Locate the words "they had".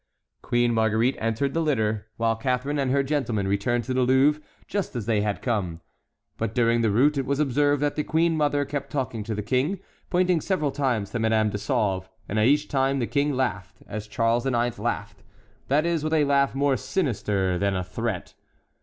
5.05-5.43